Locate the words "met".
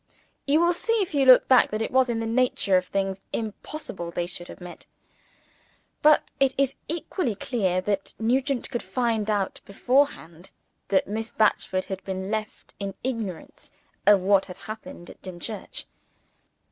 4.59-4.87